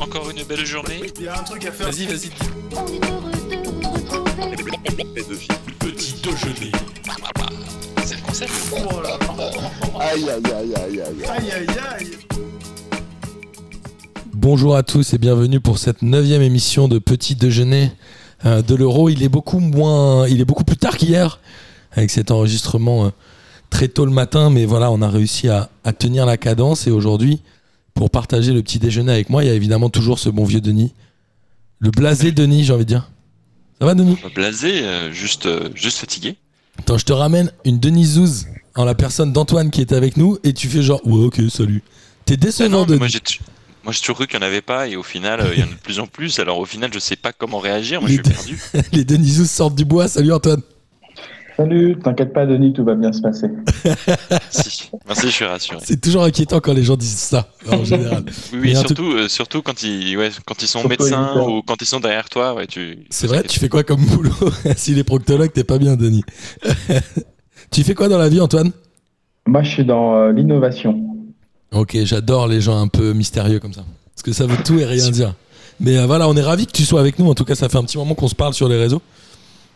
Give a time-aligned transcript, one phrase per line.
[0.00, 1.02] Encore une belle journée.
[1.18, 1.90] Il y a un truc à faire.
[1.90, 2.30] Vas-y, vas-y.
[2.72, 5.48] On est heureux de vous retrouver
[5.80, 6.72] Petit déjeuner.
[8.04, 8.52] C'est le concept.
[8.72, 9.18] Oh là.
[10.00, 11.24] Aïe aïe aïe aïe aïe.
[11.28, 11.66] Aïe aïe
[11.98, 12.18] aïe.
[14.34, 17.90] Bonjour à tous et bienvenue pour cette neuvième émission de Petit Déjeuner
[18.46, 19.08] euh, de l'Euro.
[19.08, 21.40] Il est beaucoup moins, il est beaucoup plus tard qu'hier
[21.92, 23.10] avec cet enregistrement euh,
[23.70, 26.92] très tôt le matin, mais voilà, on a réussi à, à tenir la cadence et
[26.92, 27.42] aujourd'hui,
[27.98, 30.60] pour partager le petit déjeuner avec moi, il y a évidemment toujours ce bon vieux
[30.60, 30.94] Denis,
[31.80, 33.10] le blasé Denis, j'ai envie de dire.
[33.80, 34.14] Ça va Denis?
[34.14, 36.36] Pas Blasé, euh, juste, euh, juste fatigué.
[36.78, 40.52] Attends, je te ramène une Denisouse en la personne d'Antoine qui est avec nous et
[40.52, 41.82] tu fais genre ouais ok salut.
[42.24, 42.98] T'es Ah décevant non, mais Denis.
[43.00, 43.40] moi j'ai tu-
[43.82, 45.62] moi, j'ai toujours cru qu'il n'y en avait pas et au final euh, il y
[45.64, 46.38] en a de plus en plus.
[46.38, 48.62] Alors au final je sais pas comment réagir, moi je suis Les- perdu.
[48.92, 50.06] Les Denisous sortent du bois.
[50.06, 50.62] Salut Antoine.
[51.58, 53.48] Salut, t'inquiète pas Denis, tout va bien se passer.
[53.84, 55.78] Merci, merci, je suis rassuré.
[55.82, 58.22] C'est toujours inquiétant quand les gens disent ça en général.
[58.52, 61.86] Oui, surtout, euh, surtout quand ils, ouais, quand ils sont Surtout médecins ou quand ils
[61.86, 63.06] sont derrière toi, ouais, tu.
[63.10, 64.30] C'est vrai, tu fais quoi comme boulot
[64.76, 66.22] S'il est proctologue, t'es pas bien, Denis.
[67.72, 68.70] tu fais quoi dans la vie, Antoine?
[69.48, 70.96] Moi, je suis dans euh, l'innovation.
[71.72, 73.84] Ok, j'adore les gens un peu mystérieux comme ça.
[74.14, 75.34] Parce que ça veut tout et rien dire.
[75.80, 77.28] Mais euh, voilà, on est ravis que tu sois avec nous.
[77.28, 79.02] En tout cas, ça fait un petit moment qu'on se parle sur les réseaux.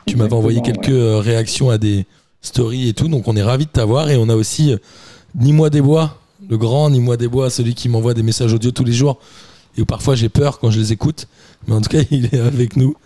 [0.07, 2.07] Tu m'avais envoyé quelques euh, réactions à des
[2.41, 3.09] stories et tout.
[3.09, 4.11] Donc on est ravis de t'avoir.
[4.11, 4.79] Et on a aussi euh,
[5.35, 8.85] Ni-moi des bois, le grand Ni-moi des bois, celui qui m'envoie des messages audio tous
[8.85, 9.19] les jours.
[9.77, 11.29] Et où parfois j'ai peur quand je les écoute.
[11.67, 12.97] Mais en tout cas, il est avec nous.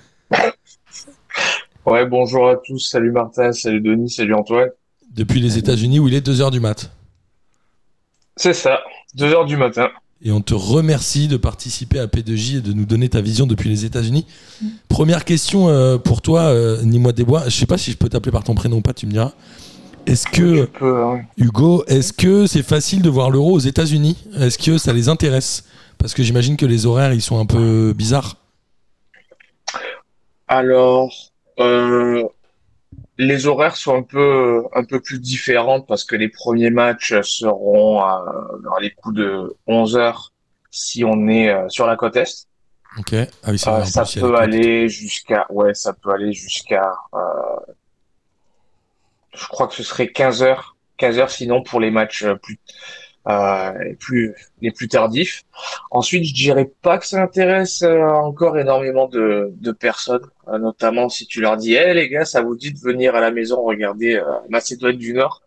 [1.85, 2.81] Ouais, bonjour à tous.
[2.81, 4.71] Salut Martin, salut Denis, salut Antoine.
[5.15, 6.91] Depuis les États-Unis où il est 2h du mat.
[8.37, 8.81] C'est ça,
[9.15, 9.89] 2 heures du matin.
[10.23, 13.69] Et on te remercie de participer à P2J et de nous donner ta vision depuis
[13.69, 14.27] les États-Unis.
[14.89, 17.45] Première question euh, pour toi, euh, Ni-moi des bois.
[17.47, 19.33] Je sais pas si je peux t'appeler par ton prénom ou pas, tu me diras.
[20.07, 21.21] Est-ce que, peux, hein.
[21.37, 24.17] Hugo, est-ce que c'est facile de voir l'euro aux États-Unis?
[24.39, 25.65] Est-ce que ça les intéresse?
[25.99, 28.37] Parce que j'imagine que les horaires, ils sont un peu bizarres.
[30.49, 31.13] Alors,
[31.59, 32.25] euh,
[33.19, 38.01] les horaires sont un peu, un peu plus différents parce que les premiers matchs seront
[38.01, 38.25] à,
[38.63, 40.33] dans les coups de 11 heures
[40.71, 42.49] si on est euh, sur la côte est.
[42.99, 43.15] Ok.
[43.15, 43.55] Ah oui.
[43.67, 47.73] Euh, ça plus, il y a peut aller jusqu'à, ouais, ça peut aller jusqu'à, euh,
[49.35, 52.59] je crois que ce serait 15 heures, 15 heures sinon pour les matchs euh, plus,
[53.27, 55.43] les plus, les plus tardifs.
[55.91, 61.09] Ensuite, je dirais pas que ça intéresse euh, encore énormément de, de personnes, euh, notamment
[61.09, 63.63] si tu leur dis, eh les gars, ça vous dit de venir à la maison
[63.63, 65.43] regarder euh, Macédoine du Nord?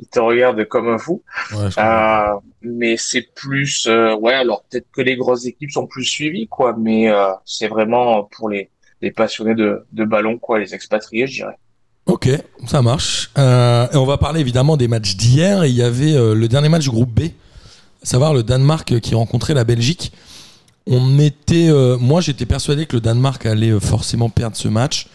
[0.00, 1.22] Ils te regardent comme un fou.
[1.52, 1.68] Ouais.
[1.78, 6.48] Euh, mais c'est plus, euh, ouais, alors peut-être que les grosses équipes sont plus suivies,
[6.48, 8.70] quoi, mais euh, c'est vraiment pour les,
[9.02, 11.58] les passionnés de, de ballon, quoi, les expatriés, je dirais.
[12.14, 12.28] Ok,
[12.68, 13.32] ça marche.
[13.38, 15.64] Euh, et on va parler évidemment des matchs d'hier.
[15.64, 19.00] Il y avait euh, le dernier match du groupe B, à savoir le Danemark euh,
[19.00, 20.12] qui rencontrait la Belgique.
[20.86, 25.08] On était, moi j'étais persuadé que le Danemark allait forcément perdre ce match.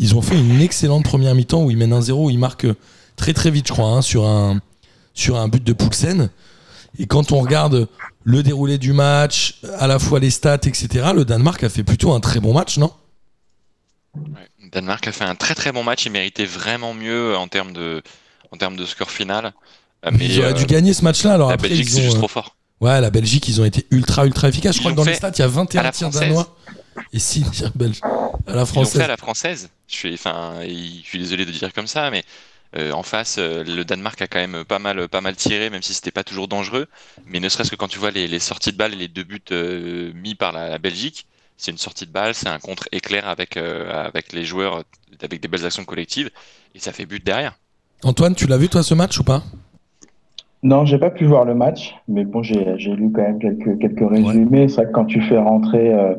[0.00, 2.68] Ils ont fait une excellente première mi-temps où ils mènent 1-0, où ils marquent
[3.16, 4.58] très très vite, je crois, hein, sur, un,
[5.12, 6.30] sur un but de Poulsen.
[6.98, 7.88] Et quand on regarde
[8.24, 12.12] le déroulé du match, à la fois les stats, etc., le Danemark a fait plutôt
[12.14, 12.92] un très bon match, non?
[14.72, 16.06] Danemark a fait un très très bon match.
[16.06, 18.02] Il méritait vraiment mieux en termes de,
[18.52, 19.52] en termes de score final.
[20.06, 21.34] Euh, Mais Ils auraient euh, dû gagner ce match-là.
[21.34, 22.56] Alors la après, Belgique ils c'est ont, juste euh, trop fort.
[22.80, 24.76] Ouais, la Belgique, ils ont été ultra, ultra efficaces.
[24.76, 26.20] Je Ils crois que dans les stats, il y a à 21 la tirs française.
[26.28, 26.56] danois
[27.12, 28.04] et 6 tirs belges.
[28.46, 29.00] À la Ils l'ont fait française.
[29.00, 29.70] à la française.
[29.88, 32.24] Je suis, enfin, je suis désolé de dire comme ça, mais
[32.76, 35.82] euh, en face, euh, le Danemark a quand même pas mal, pas mal tiré, même
[35.82, 36.86] si c'était pas toujours dangereux.
[37.26, 39.24] Mais ne serait-ce que quand tu vois les, les sorties de balles et les deux
[39.24, 41.26] buts euh, mis par la, la Belgique,
[41.58, 44.82] c'est une sortie de balle, c'est un contre éclair avec, euh, avec les joueurs, euh,
[45.22, 46.30] avec des belles actions collectives,
[46.74, 47.58] et ça fait but derrière.
[48.04, 49.42] Antoine, tu l'as vu toi ce match ou pas?
[50.62, 53.78] Non, j'ai pas pu voir le match, mais bon, j'ai j'ai lu quand même quelques,
[53.78, 54.68] quelques résumés.
[54.68, 56.14] C'est vrai que quand tu fais rentrer euh,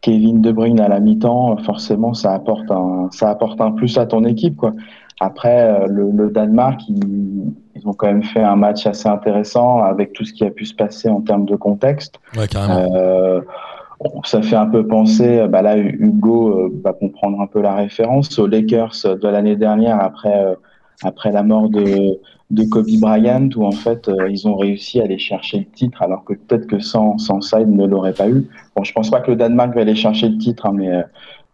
[0.00, 4.06] Kevin De Bruyne à la mi-temps, forcément, ça apporte un, ça apporte un plus à
[4.06, 4.72] ton équipe, quoi.
[5.20, 9.82] Après, euh, le, le Danemark, ils, ils ont quand même fait un match assez intéressant
[9.82, 12.18] avec tout ce qui a pu se passer en termes de contexte.
[12.36, 12.88] Ouais, carrément.
[14.04, 17.74] Euh, ça fait un peu penser, bah là, Hugo euh, va comprendre un peu la
[17.74, 20.54] référence aux Lakers de l'année dernière après, euh,
[21.02, 22.18] après la mort de,
[22.50, 26.02] de Kobe Bryant, où en fait, euh, ils ont réussi à aller chercher le titre,
[26.02, 28.48] alors que peut-être que sans, sans ça, ils ne l'auraient pas eu.
[28.76, 31.02] Bon, je pense pas que le Danemark va aller chercher le titre, hein, mais euh,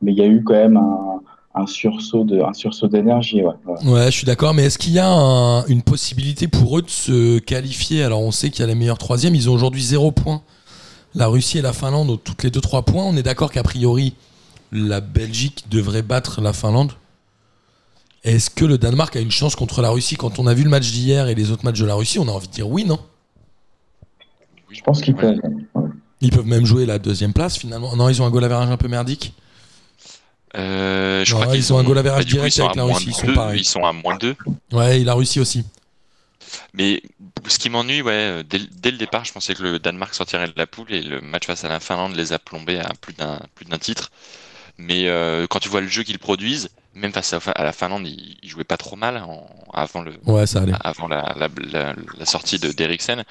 [0.00, 1.20] mais il y a eu quand même un,
[1.56, 3.42] un sursaut de un sursaut d'énergie.
[3.42, 4.54] Ouais, je suis d'accord.
[4.54, 8.04] Mais est-ce qu'il y a un- une possibilité pour eux de se qualifier?
[8.04, 9.34] Alors, on sait qu'il y a les meilleurs troisièmes.
[9.34, 10.40] Ils ont aujourd'hui 0 points.
[11.14, 13.04] La Russie et la Finlande ont toutes les deux 3 points.
[13.04, 14.14] On est d'accord qu'a priori,
[14.72, 16.92] la Belgique devrait battre la Finlande.
[18.24, 20.70] Est-ce que le Danemark a une chance contre la Russie Quand on a vu le
[20.70, 22.84] match d'hier et les autres matchs de la Russie, on a envie de dire oui,
[22.84, 22.98] non?
[24.70, 25.40] Je pense qu'ils peuvent.
[26.20, 27.94] Ils peuvent même jouer la deuxième place finalement.
[27.96, 29.32] Non, ils ont un goal average un peu merdique?
[30.56, 32.84] Euh, je Non, crois ils ont un goal bah, average coup, direct avec à la
[32.84, 33.52] moins Russie, sont.
[33.54, 34.36] Ils sont à moins 2.
[34.72, 35.64] Ouais, et la Russie aussi.
[36.74, 37.02] Mais
[37.46, 40.46] ce qui m'ennuie, ouais, euh, dès, dès le départ, je pensais que le Danemark sortirait
[40.48, 43.14] de la poule et le match face à la Finlande les a plombés à plus
[43.14, 44.10] d'un plus d'un titre.
[44.78, 48.06] Mais euh, quand tu vois le jeu qu'ils produisent, même face à, à la Finlande,
[48.06, 50.72] ils, ils jouaient pas trop mal en- avant le Ouais, ça allait.
[50.80, 53.24] avant la, la, la- la sortie de d'Eriksen.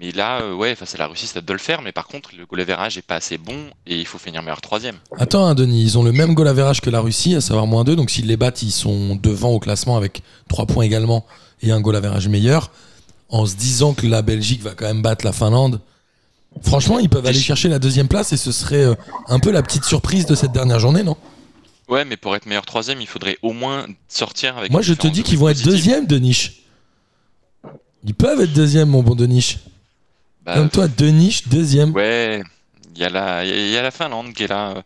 [0.00, 1.82] Mais là, euh, ouais, face à la Russie, ça doit le faire.
[1.82, 4.60] Mais par contre, le goal average est pas assez bon et il faut finir meilleur
[4.62, 4.96] troisième.
[5.18, 7.84] Attends, hein, Denis, ils ont le même goal average que la Russie, à savoir moins
[7.84, 7.94] 2.
[7.94, 11.26] Donc s'ils les battent, ils sont devant au classement avec 3 points également
[11.62, 12.70] et un goal average meilleur.
[13.28, 15.80] En se disant que la Belgique va quand même battre la Finlande.
[16.62, 18.94] Franchement, ils peuvent aller chercher la deuxième place et ce serait euh,
[19.28, 21.16] un peu la petite surprise de cette dernière journée, non?
[21.88, 24.70] Ouais, mais pour être meilleur troisième, il faudrait au moins sortir avec.
[24.70, 26.62] Moi, je te dis qu'ils vont être deuxième, Denis.
[28.04, 29.58] Ils peuvent être deuxième, mon bon Denis.
[30.44, 31.92] Bah, Comme toi, Denis, deuxième.
[31.92, 32.42] Ouais,
[32.94, 34.82] il y a la, il y a la Finlande qui est là.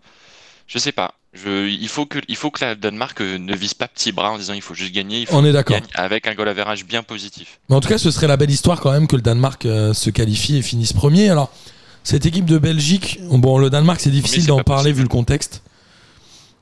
[0.66, 1.14] Je sais pas.
[1.44, 4.30] Je, il faut que, il faut que la Danemark euh, ne vise pas petit bras
[4.32, 5.20] en disant il faut juste gagner.
[5.20, 5.76] Il faut On est d'accord.
[5.94, 7.60] avec un goal average bien positif.
[7.68, 9.92] Mais en tout cas, ce serait la belle histoire quand même que le Danemark euh,
[9.92, 11.28] se qualifie et finisse premier.
[11.30, 11.50] Alors,
[12.02, 14.96] cette équipe de Belgique, bon, le Danemark, c'est difficile d'en parler possible.
[14.96, 15.62] vu le contexte.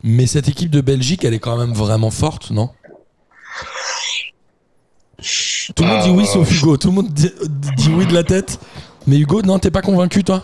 [0.03, 2.71] Mais cette équipe de Belgique, elle est quand même vraiment forte, non?
[5.75, 6.77] Tout le monde dit oui Euh, sauf Hugo.
[6.77, 7.31] Tout le monde dit,
[7.77, 8.61] dit oui de la tête.
[9.07, 10.43] Mais Hugo, non, t'es pas convaincu, toi?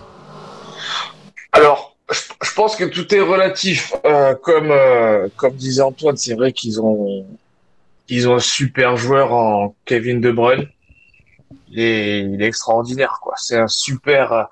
[1.52, 3.94] Alors, je, je pense que tout est relatif.
[4.04, 7.26] Euh, comme, euh, comme disait Antoine, c'est vrai qu'ils ont,
[8.08, 10.68] ils ont un super joueur en Kevin De Bruyne.
[11.70, 13.34] Il est, il est extraordinaire, quoi.
[13.36, 14.42] C'est un super, euh,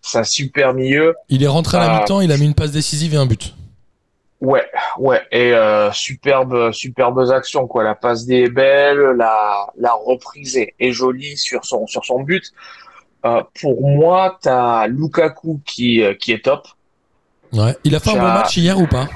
[0.00, 1.14] c'est un super milieu.
[1.28, 2.00] Il est rentré à la Ah.
[2.00, 3.54] mi-temps, il a mis une passe décisive et un but.
[4.40, 4.64] Ouais,
[4.98, 7.82] ouais, et euh, superbe, superbes actions quoi.
[7.82, 12.22] La passe D est belle, la, la reprise est, est jolie sur son, sur son
[12.22, 12.52] but.
[13.26, 16.68] Euh, pour moi, t'as Lukaku qui, euh, qui est top.
[17.52, 17.76] Ouais.
[17.84, 19.08] Il a fait un bon match hier ou pas?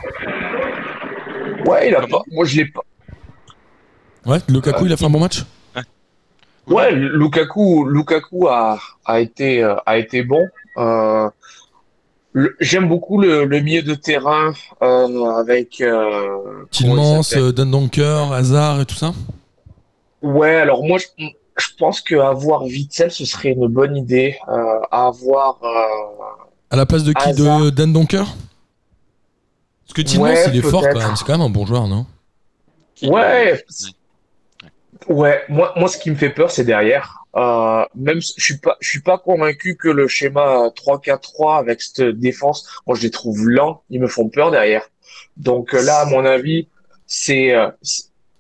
[1.67, 2.81] Ouais, il a Comment pas, moi je l'ai pas.
[4.25, 5.45] Ouais, Lukaku, il a fait un bon match?
[6.67, 10.47] Ouais, Lukaku, Lukaku a, a été, euh, a été bon.
[10.79, 11.29] Euh,
[12.61, 15.81] J'aime beaucoup le, le milieu de terrain euh, avec.
[15.83, 17.21] Euh, Tillmans,
[17.55, 19.13] Dundonker, Hazard et tout ça?
[20.23, 21.27] Ouais, alors moi, je,
[21.59, 24.39] je pense qu'avoir Witzel, ce serait une bonne idée.
[24.49, 25.59] Euh, avoir.
[26.73, 27.61] À la place de qui Hazard.
[27.61, 28.25] De Dan Donker
[29.85, 31.17] Parce que Tillmans, Ouais, il est fort quand même.
[31.17, 32.07] C'est quand même un bon joueur, non?
[33.03, 33.65] Ouais.
[35.09, 37.25] Ouais, moi, moi, ce qui me fait peur, c'est derrière.
[37.37, 42.03] Euh, même, je suis pas, je suis pas convaincu que le schéma 3-4-3 avec cette
[42.19, 43.83] défense, moi, je les trouve lents.
[43.91, 44.89] Ils me font peur derrière.
[45.37, 46.69] Donc euh, là, à mon avis,
[47.07, 47.69] c'est euh,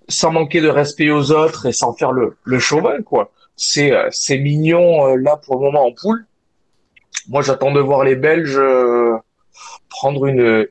[0.08, 3.30] sans manquer de respect aux autres et sans faire le, le chauvin, quoi.
[3.56, 6.24] C'est euh, c'est mignon euh, là pour le moment en poule.
[7.28, 9.16] Moi, j'attends de voir les Belges euh,
[9.88, 10.66] prendre une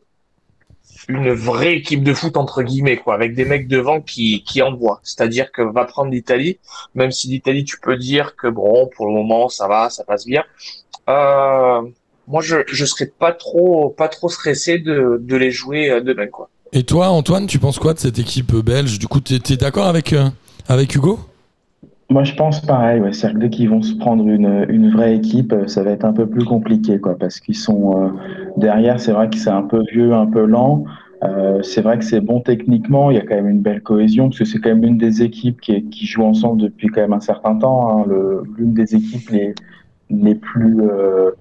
[1.08, 5.00] une vraie équipe de foot entre guillemets quoi, avec des mecs devant qui qui envoient.
[5.04, 6.60] C'est-à-dire que va prendre l'Italie,
[6.96, 10.26] même si l'Italie tu peux dire que bon pour le moment ça va, ça passe
[10.26, 10.44] bien.
[11.10, 11.82] Euh,
[12.28, 16.28] moi je je serais pas trop pas trop stressé de de les jouer euh, demain
[16.28, 16.50] quoi.
[16.74, 18.98] Et toi, Antoine, tu penses quoi de cette équipe belge?
[18.98, 20.30] Du coup, t'es es, d'accord avec, euh,
[20.70, 21.20] avec Hugo?
[22.12, 23.00] Moi, je pense pareil.
[23.00, 23.14] Ouais.
[23.14, 26.04] C'est-à-dire que dès qu'ils vont se prendre une, une vraie équipe, euh, ça va être
[26.06, 28.10] un peu plus compliqué, quoi, parce qu'ils sont euh,
[28.58, 29.00] derrière.
[29.00, 30.84] C'est vrai que c'est un peu vieux, un peu lent.
[31.24, 33.12] Euh, c'est vrai que c'est bon techniquement.
[33.12, 35.24] Il y a quand même une belle cohésion, parce que c'est quand même une des
[35.24, 38.00] équipes qui, est- qui joue ensemble depuis quand même un certain temps.
[38.02, 38.06] Hein,
[38.58, 39.56] L'une des équipes les,
[40.10, 41.32] les plus euh,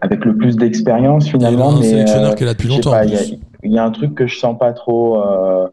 [0.00, 1.70] avec le plus d'expérience Il y a finalement.
[1.70, 3.02] un mais, sélectionneur euh, qui est là depuis je sais longtemps.
[3.62, 5.68] il y, y a un truc que je sens pas trop euh,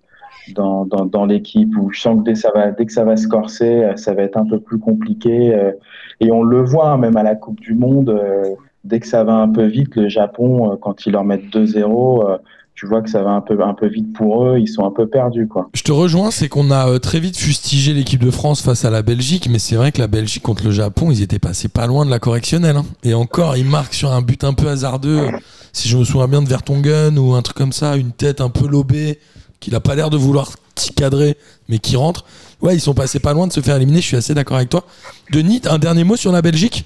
[0.55, 3.15] dans, dans, dans l'équipe où je sens que dès, ça va, dès que ça va
[3.17, 5.53] se corser, euh, ça va être un peu plus compliqué.
[5.55, 5.71] euh,
[6.19, 8.43] et on le voit hein, même à la Coupe du Monde, euh,
[8.83, 12.38] dès que ça va un peu vite, le Japon, quand ils leur mettent 2-0, euh,
[12.75, 14.91] tu vois que ça va un peu, un peu vite pour eux, ils sont un
[14.91, 15.47] peu perdus.
[15.47, 15.69] quoi.
[15.73, 19.01] Je te rejoins, c'est qu'on a très vite fustigé l'équipe de France face à la
[19.03, 22.03] Belgique, mais c'est vrai que la Belgique contre le Japon, ils étaient passés pas loin
[22.05, 22.75] de la correctionnelle.
[22.77, 22.85] hein.
[23.03, 25.27] Et encore, ils marquent sur un but un peu hasardeux.
[25.71, 28.50] Si je me souviens bien de Vertonghen ou un truc comme ça, une tête un
[28.50, 29.19] peu lobée,
[29.63, 30.51] qu'il a pas l'air de vouloir
[30.96, 31.38] cadrer,
[31.70, 32.25] mais qui rentre.
[32.62, 34.70] Ouais, ils sont passés pas loin de se faire éliminer, je suis assez d'accord avec
[34.70, 34.86] toi.
[35.32, 36.86] Denis, un dernier mot sur la Belgique?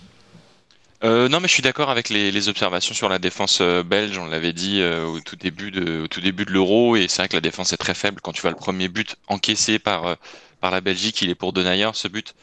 [1.04, 4.18] Euh, non, mais je suis d'accord avec les, les observations sur la défense euh, belge.
[4.18, 7.22] On l'avait dit euh, au tout début de, au tout début de l'Euro, et c'est
[7.22, 8.20] vrai que la défense est très faible.
[8.22, 10.18] Quand tu vois le premier but encaissé par,
[10.60, 12.34] par la Belgique, il est pour Denayer, ce but.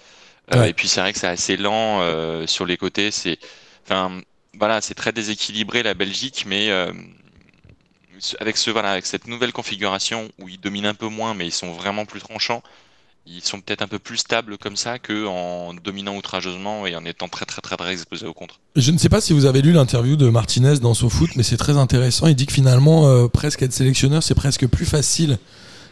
[0.53, 0.71] Ouais.
[0.71, 2.00] Et puis c'est vrai que c'est assez lent
[2.47, 3.11] sur les côtés.
[3.11, 3.38] C'est,
[3.85, 4.21] enfin,
[4.57, 6.71] voilà, c'est très déséquilibré la Belgique, mais
[8.40, 11.52] avec ce, voilà, avec cette nouvelle configuration où ils dominent un peu moins, mais ils
[11.52, 12.62] sont vraiment plus tranchants.
[13.26, 17.04] ils sont peut-être un peu plus stables comme ça que en dominant outrageusement et en
[17.04, 18.61] étant très très très très exposés au contre.
[18.76, 21.56] Je ne sais pas si vous avez lu l'interview de Martinez dans SoFoot, mais c'est
[21.56, 22.26] très intéressant.
[22.26, 25.38] Il dit que finalement, euh, presque être sélectionneur, c'est presque plus facile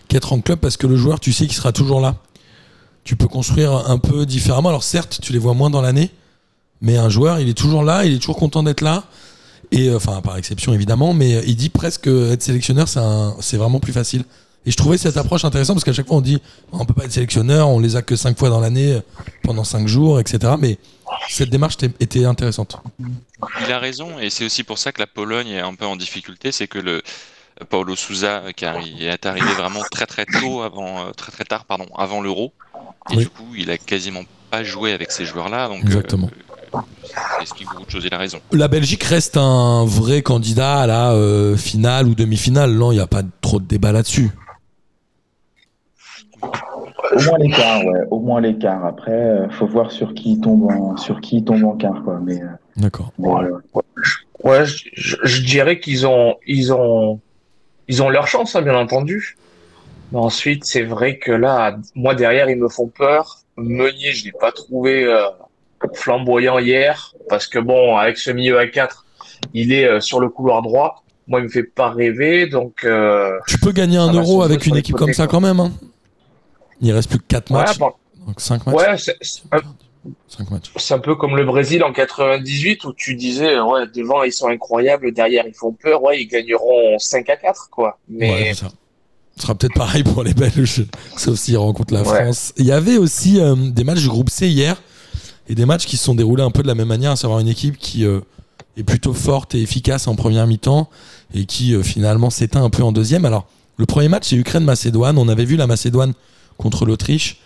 [0.08, 2.16] qu'être en club parce que le joueur, tu sais qu'il sera toujours là.
[3.04, 4.68] Tu peux construire un peu différemment.
[4.68, 6.10] Alors certes, tu les vois moins dans l'année,
[6.82, 9.04] mais un joueur, il est toujours là, il est toujours content d'être là.
[9.72, 12.86] Et euh, enfin, par exception évidemment, mais euh, il dit presque être sélectionneur,
[13.40, 14.24] c'est vraiment plus facile.
[14.64, 17.04] Et je trouvais cette approche intéressante parce qu'à chaque fois on dit on peut pas
[17.04, 19.00] être sélectionneur, on les a que cinq fois dans l'année euh,
[19.42, 20.52] pendant cinq jours, etc.
[20.58, 20.78] Mais
[21.28, 22.76] cette démarche était- intéressante.
[23.66, 25.96] Il a raison, et c'est aussi pour ça que la Pologne est un peu en
[25.96, 27.02] difficulté, c'est que le
[27.70, 31.64] Paulo Souza euh, qui est arrivé vraiment très très tôt avant, euh, très très tard
[31.64, 32.52] pardon, avant l'Euro,
[33.10, 33.22] et Oui.
[33.24, 36.28] du coup il a quasiment pas joué avec ces joueurs-là, donc Exactement.
[36.32, 38.04] euh, ça explique beaucoup de choses.
[38.04, 38.38] Il a raison.
[38.52, 42.72] La Belgique reste un vrai candidat à la euh, finale ou demi-finale.
[42.72, 44.30] Non, il n'y a pas trop de débat là-dessus.
[46.42, 48.00] Au moins l'écart, ouais.
[48.10, 48.84] Au moins l'écart.
[48.86, 52.02] Après, euh, faut voir sur qui il tombe en, sur qui il tombe en quart,
[52.04, 52.18] quoi.
[52.22, 53.12] Mais, euh, D'accord.
[53.18, 53.48] mais, Ouais.
[54.44, 57.20] Ouais, je, je- je dirais qu'ils ont, ils ont,
[57.86, 59.36] ils ont leur chance, hein, bien entendu.
[60.10, 63.38] Mais ensuite, c'est vrai que là, moi derrière, ils me font peur.
[63.56, 65.22] Meunier, je l'ai pas trouvé euh,
[65.94, 69.06] flamboyant hier, parce que bon, avec ce milieu à 4
[69.54, 71.02] il est euh, sur le couloir droit.
[71.28, 74.76] Moi, il me fait pas rêver, donc euh, Tu peux gagner un euro avec une
[74.76, 75.38] équipe côtés, comme ça quoi.
[75.38, 75.60] quand même.
[75.60, 75.72] hein.
[76.80, 77.78] Il reste plus que 4 ouais, matchs.
[77.78, 77.92] bon,
[78.26, 78.74] Donc 5 matchs.
[78.76, 79.60] ouais, c'est- un-
[80.28, 80.72] 5 matchs.
[80.76, 84.48] c'est un peu comme le Brésil en 98 où tu disais, ouais, devant ils sont
[84.48, 87.98] incroyables, derrière ils font peur, ouais, ils gagneront 5 à 4, quoi.
[88.08, 88.68] Mais Ouais, ça.
[89.36, 90.84] Ce sera peut-être pareil pour les Belges,
[91.16, 92.22] sauf s'ils rencontrent la Ouais.
[92.24, 92.52] France.
[92.58, 94.76] Il y avait aussi euh, des matchs du groupe C hier,
[95.48, 97.40] et des matchs qui se sont déroulés un peu de la même manière, à savoir
[97.40, 98.20] une équipe qui euh,
[98.76, 100.88] est plutôt forte et efficace en première mi-temps,
[101.34, 103.24] et qui euh, finalement s'éteint un peu en deuxième.
[103.24, 103.46] Alors,
[103.76, 105.18] le premier match, c'est Ukraine-Macédoine.
[105.18, 106.12] On avait vu la Macédoine
[106.58, 107.38] contre l'Autriche,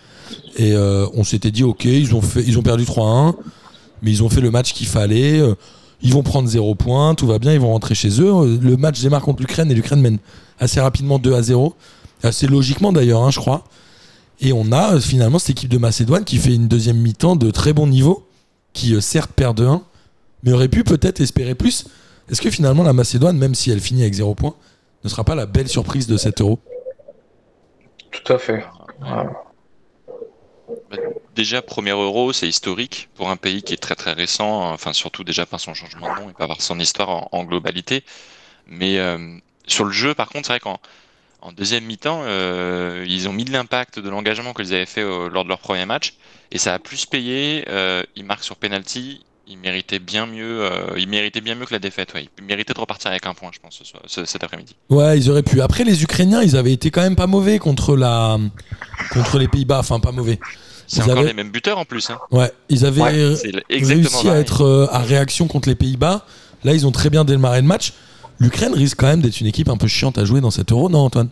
[0.57, 3.35] et euh, on s'était dit, ok, ils ont, fait, ils ont perdu 3-1,
[4.01, 5.41] mais ils ont fait le match qu'il fallait.
[6.03, 8.59] ils vont prendre 0 points, tout va bien, ils vont rentrer chez eux.
[8.61, 10.19] Le match démarre contre l'Ukraine, et l'Ukraine mène
[10.59, 11.73] assez rapidement 2 à 0.
[12.23, 13.63] Assez logiquement d'ailleurs, hein, je crois.
[14.39, 17.51] Et on a euh, finalement cette équipe de Macédoine qui fait une deuxième mi-temps de
[17.51, 18.27] très bon niveau,
[18.73, 19.81] qui euh, certes perd de 1,
[20.43, 21.87] mais aurait pu peut-être espérer plus.
[22.29, 24.55] Est-ce que finalement la Macédoine, même si elle finit avec 0 points,
[25.03, 26.59] ne sera pas la belle surprise de cet euro?
[28.11, 28.65] Tout à fait.
[29.01, 29.25] Ouais.
[31.35, 35.23] Déjà, premier euro, c'est historique pour un pays qui est très très récent, enfin surtout
[35.23, 38.03] déjà par son changement de nom et pas par son histoire en, en globalité.
[38.67, 40.79] Mais euh, sur le jeu, par contre, c'est vrai qu'en
[41.41, 45.29] en deuxième mi-temps, euh, ils ont mis de l'impact de l'engagement qu'ils avaient fait euh,
[45.29, 46.13] lors de leur premier match
[46.51, 47.63] et ça a plus payé.
[47.69, 51.73] Euh, ils marquent sur penalty, ils méritaient bien mieux, euh, ils méritaient bien mieux que
[51.73, 52.13] la défaite.
[52.15, 52.27] Ouais.
[52.39, 54.75] Ils méritaient de repartir avec un point, je pense, ce soir- ce- cet après-midi.
[54.89, 55.61] Ouais, ils auraient pu.
[55.61, 58.37] Après, les Ukrainiens, ils avaient été quand même pas mauvais contre, la...
[59.13, 59.79] contre les Pays-Bas.
[59.79, 60.39] Enfin, pas mauvais.
[60.87, 62.09] C'est Ils encore avaient- les mêmes buteurs en plus.
[62.09, 62.17] Hein.
[62.31, 63.35] Ouais, ils avaient Ouais,
[63.69, 66.25] réussi à être à réaction contre les Pays-Bas.
[66.63, 67.93] Là, ils ont très bien démarré le match.
[68.39, 70.89] L'Ukraine risque quand même d'être une équipe un peu chiante à jouer dans cet euro,
[70.89, 71.29] non, Antoine?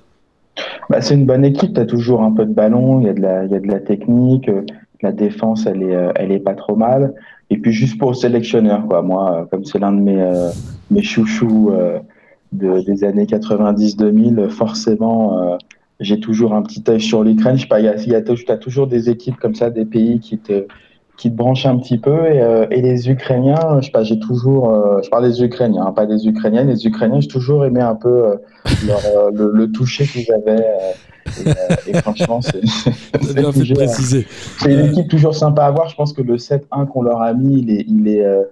[0.90, 3.14] Bah, c'est une bonne équipe, tu as toujours un peu de ballon, il y, a
[3.14, 4.62] de la- y a de la technique, euh,
[5.02, 7.14] la défense, elle est, euh, elle est pas trop mal.
[7.50, 9.02] Et puis juste pour le sélectionneur, quoi.
[9.02, 10.50] Moi, euh, comme c'est l'un de mes, euh,
[10.90, 11.72] mes chouchous
[12.52, 15.58] de, des années 90-2000, forcément,
[16.00, 17.58] j'ai toujours un petit œil sur l'Ukraine.
[17.58, 19.86] Je sais pas, il y a, y a t'as toujours des équipes comme ça, des
[19.86, 20.66] pays qui te,
[21.18, 22.26] qui te branchent un petit peu.
[22.28, 25.86] Et, euh, et les Ukrainiens, je sais pas, j'ai toujours, euh, je parle des Ukrainiens,
[25.88, 28.36] hein, pas des Ukrainiennes, les Ukrainiens, j'ai toujours aimé un peu euh,
[28.88, 30.62] leur, euh, le, le toucher qu'ils avaient.
[30.66, 30.92] euh,
[31.44, 31.54] et, euh,
[31.88, 32.62] et franchement, c'est
[33.12, 34.28] T'as bien fait de toujours- préciser.
[34.60, 35.90] c'est une équipe toujours sympa à voir.
[35.90, 38.44] Je pense que le 7-1 qu'on leur a mis, il est, il est, euh,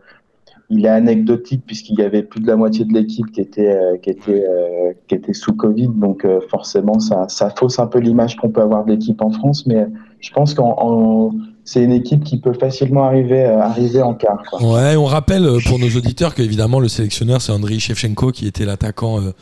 [0.70, 3.98] il est anecdotique puisqu'il y avait plus de la moitié de l'équipe qui était, euh,
[3.98, 5.89] qui était, euh, qui était sous Covid.
[5.89, 9.29] Donc euh, forcément, ça, ça fausse un peu l'image qu'on peut avoir de l'équipe en
[9.29, 9.67] France.
[9.67, 9.86] Mais
[10.20, 11.32] je pense qu'en en-
[11.65, 14.41] c'est une équipe qui peut facilement arriver, euh, arriver en quart.
[14.62, 18.65] Ouais, on rappelle euh, pour nos auditeurs qu'évidemment le sélectionneur c'est Andriy Shevchenko qui était
[18.65, 19.34] l'attaquant euh,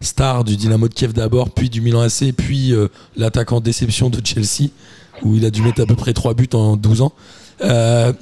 [0.00, 4.20] star du Dynamo de Kiev d'abord, puis du Milan AC, puis euh, l'attaquant déception de
[4.24, 4.70] Chelsea
[5.22, 7.12] où il a dû mettre à peu près 3 buts en 12 ans.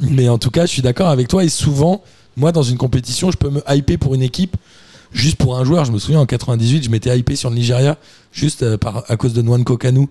[0.01, 2.03] Mais en tout cas, je suis d'accord avec toi et souvent,
[2.37, 4.57] moi dans une compétition, je peux me hyper pour une équipe
[5.13, 5.85] juste pour un joueur.
[5.85, 7.97] Je me souviens en 98, je m'étais hypé sur le Nigeria
[8.33, 8.65] juste
[9.09, 10.09] à cause de Nwanko Kanu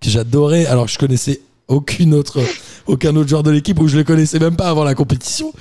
[0.00, 2.40] que j'adorais alors je connaissais aucune autre
[2.86, 5.52] aucun autre joueur de l'équipe où je le connaissais même pas avant la compétition.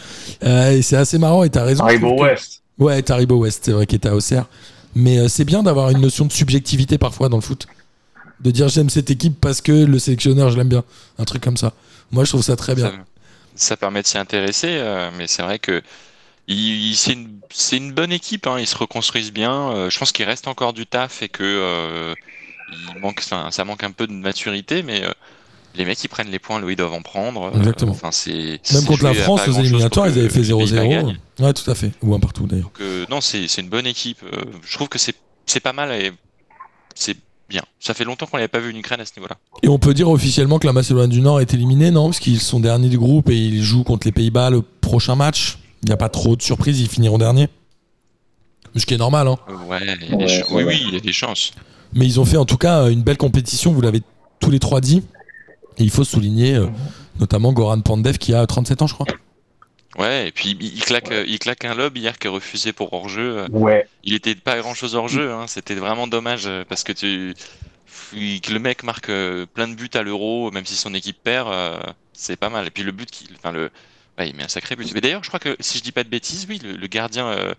[0.44, 1.86] Euh, et c'est assez marrant et t'as raison.
[1.86, 2.62] Que- West.
[2.80, 4.46] ouais Taribo West c'est vrai qu'il était à Auxerre.
[4.96, 7.68] Mais euh, c'est bien d'avoir une notion de subjectivité parfois dans le foot.
[8.42, 10.84] De dire j'aime cette équipe parce que le sélectionneur je l'aime bien.
[11.18, 11.74] Un truc comme ça.
[12.12, 12.92] Moi je trouve ça très bien.
[12.92, 12.98] Ça,
[13.56, 15.82] ça permet de s'y intéresser, euh, mais c'est vrai que
[17.50, 19.72] c'est une, bonne équipe, hein, ils se reconstruisent bien.
[19.72, 22.14] euh, je pense qu'il reste encore du taf et que euh,
[22.96, 25.12] il manque, ça, ça manque un peu de maturité, mais euh,
[25.76, 27.52] les mecs ils prennent les points là où ils doivent en prendre.
[27.58, 27.92] Exactement.
[27.92, 30.90] Enfin, c'est Même c'est contre la France aux éliminatoires, ils avaient fait les Pays-Bas 0-0.
[30.90, 31.18] gagnent.
[31.40, 31.92] Ouais, tout à fait.
[32.02, 32.66] Ou un partout d'ailleurs.
[32.66, 34.20] Donc euh, non, c'est c'est une bonne équipe.
[34.24, 35.16] Euh, je trouve que c'est
[35.46, 36.12] c'est pas mal et
[36.96, 37.18] c'est
[37.50, 37.62] bien.
[37.80, 39.36] Ça fait longtemps qu'on n'avait pas vu une Ukraine à ce niveau-là.
[39.64, 42.06] Et on peut dire officiellement que la Macédoine du Nord est éliminée, non?
[42.06, 45.58] Parce qu'ils sont derniers du groupe et ils jouent contre les Pays-Bas le prochain match.
[45.84, 47.50] Il n'y a pas trop de surprises, ils finiront dernier.
[48.76, 49.38] Ce qui est normal, hein.
[49.50, 51.12] Euh, ouais, il y a des Ouais, ch- ouais, oui, oui, il y a des
[51.14, 51.52] chances.
[51.94, 54.02] Mais ils ont fait en tout cas une belle compétition, vous l'avez
[54.40, 55.04] tous les trois dit.
[55.78, 56.68] Et il faut souligner euh,
[57.20, 59.08] notamment Goran Pandev qui a 37 ans, je crois.
[59.98, 62.94] Ouais, et puis il claque, euh, il claque un lob hier qui est refusé pour
[62.94, 63.46] hors-jeu.
[63.52, 63.88] Ouais.
[64.04, 65.46] Il était pas grand-chose hors-jeu, hein.
[65.48, 67.34] c'était vraiment dommage euh, parce que tu
[68.12, 69.12] que le mec marque
[69.54, 71.80] plein de buts à l'euro, même si son équipe perd, euh,
[72.14, 72.68] c'est pas mal.
[72.68, 73.70] Et puis le but qu'il, enfin le,
[74.18, 74.92] ouais, il met un sacré but.
[74.94, 77.28] Mais d'ailleurs, je crois que si je dis pas de bêtises, oui, le, le gardien,
[77.28, 77.54] euh,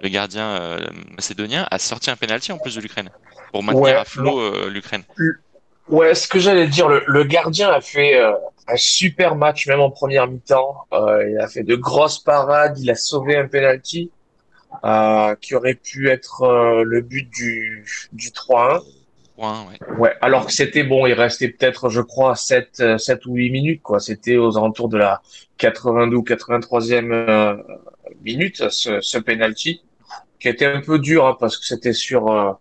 [0.00, 0.86] le gardien euh,
[1.16, 3.10] macédonien a sorti un penalty en plus de l'Ukraine
[3.52, 5.04] pour maintenir Ouais, à flot euh, l'Ukraine.
[5.90, 8.32] Ouais, ce que j'allais dire, le, le gardien a fait euh,
[8.68, 10.86] un super match, même en première mi-temps.
[10.92, 14.10] Euh, il a fait de grosses parades, il a sauvé un penalty
[14.84, 18.82] euh, qui aurait pu être euh, le but du, du 3-1.
[19.36, 19.96] Point, ouais.
[19.98, 23.50] Ouais, alors que c'était bon, il restait peut-être, je crois, 7, euh, 7 ou 8
[23.50, 23.98] minutes, quoi.
[23.98, 25.22] C'était aux alentours de la
[25.58, 27.56] 82 ou 83e euh,
[28.22, 29.82] minute, ce, ce penalty,
[30.38, 32.30] qui était un peu dur, hein, parce que c'était sur...
[32.30, 32.52] Euh.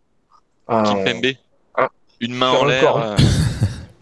[2.21, 2.81] Une main en le l'air.
[2.83, 3.01] corps.
[3.01, 3.15] euh,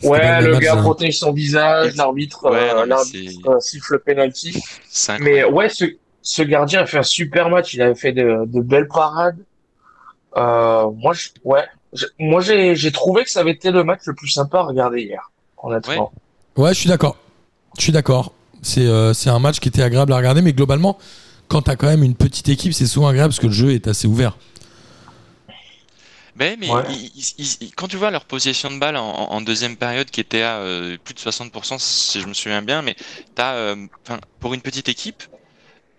[0.04, 0.82] Ouais, le gars hein.
[0.84, 2.86] protège son visage, l'arbitre Ouais, euh,
[3.48, 4.62] euh, siffle le penalty.
[5.20, 5.86] Mais ouais, ce,
[6.22, 7.74] ce gardien a fait un super match.
[7.74, 9.38] Il avait fait de, de belles parades.
[10.36, 14.02] Euh, moi, je, ouais, Je- moi j'ai j'ai trouvé que ça avait été le match
[14.06, 15.32] le plus sympa à regarder hier,
[15.64, 16.12] honnêtement.
[16.58, 17.18] Ouais, je suis d'accord.
[17.78, 18.34] Je suis d'accord.
[18.62, 20.98] C'est euh, c'est un match qui était agréable à regarder, mais globalement,
[21.48, 23.88] quand t'as quand même une petite équipe, c'est souvent agréable parce que le jeu est
[23.88, 24.38] assez ouvert.
[26.40, 26.84] Mais, mais Ouais.
[26.86, 30.22] ils- ils- ils- quand tu vois leur possession de balle en, en deuxième période qui
[30.22, 32.96] était à euh, plus de 60%, si je me souviens bien, mais
[33.36, 35.24] t'as, euh, enfin, pour une petite équipe,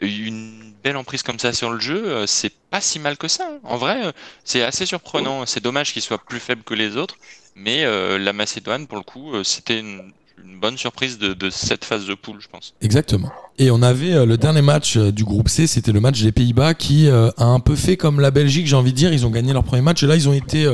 [0.01, 3.49] une belle emprise comme ça sur le jeu, euh, c'est pas si mal que ça.
[3.51, 3.61] hein.
[3.65, 4.13] En vrai, euh,
[4.45, 5.47] c'est assez surprenant.
[5.47, 7.19] C'est dommage qu'ils soient plus faibles que les autres,
[7.55, 10.13] mais euh, la Macédoine, pour le coup, euh, c'était une,
[10.45, 12.75] une bonne surprise de, cette phase de poule, je pense.
[12.81, 13.31] Exactement.
[13.59, 16.33] Et on avait euh, le dernier match euh, du groupe C, c'était le match des
[16.33, 19.13] Pays-Bas qui euh, a un peu fait comme la Belgique, j'ai envie de dire.
[19.13, 20.73] Ils ont gagné leur premier match et là, ils ont été.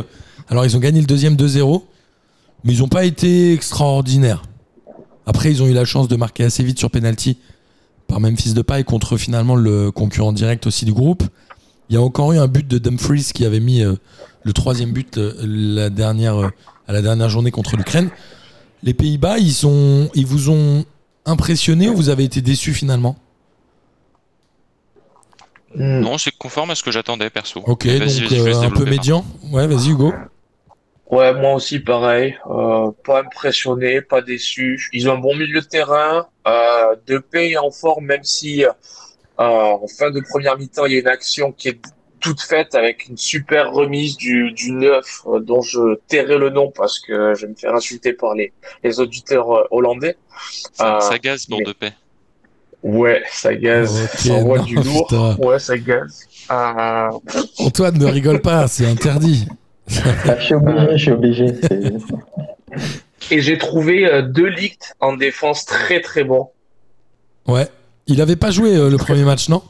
[0.48, 1.82] alors, ils ont gagné le deuxième 2-0,
[2.64, 4.42] mais ils n'ont pas été extraordinaires.
[5.26, 7.38] Après, ils ont eu la chance de marquer assez vite sur penalty
[8.06, 11.22] par Memphis Depay contre finalement le concurrent direct aussi du groupe.
[11.88, 15.18] Il y a encore eu un but de Dumfries qui avait mis le troisième but
[15.18, 18.10] à la dernière journée contre l'Ukraine.
[18.84, 20.84] Les Pays-Bas, ils, sont, ils vous ont
[21.24, 23.16] impressionné ou vous avez été déçu finalement?
[25.74, 26.00] Hmm.
[26.00, 27.62] Non, c'est conforme à ce que j'attendais, perso.
[27.66, 29.24] Ok, donc vas-y, vas-y, je euh, un peu médian.
[29.50, 30.12] Ouais, vas-y Hugo.
[31.10, 32.36] Ouais, moi aussi pareil.
[32.46, 34.90] Euh, pas impressionné, pas déçu.
[34.92, 36.26] Ils ont un bon milieu de terrain.
[36.46, 38.70] Euh, de paix en forme, même si euh,
[39.38, 41.80] en fin de première mi-temps, il y a une action qui est
[42.24, 46.70] toute faite avec une super remise du, du 9 euh, dont je tairai le nom
[46.74, 50.16] parce que je vais me faire insulter par les, les auditeurs euh, hollandais.
[50.72, 51.92] Ça, Euh, ça gaze mais- de paix.
[52.82, 55.06] Ouais, ça gaze, Ok, ça envoie non, du lourd.
[55.06, 55.36] putain.
[55.38, 56.26] Ouais, ça gaze.
[56.50, 57.08] Euh,
[57.58, 59.46] Antoine, ne rigole pas, c'est interdit.
[60.26, 61.46] Ah, je suis obligé, je suis obligé.
[63.30, 66.50] et j'ai trouvé euh, deux Ligt en défense très très bons.
[67.46, 67.68] Ouais.
[68.06, 69.62] Il avait pas joué euh, le premier match, non?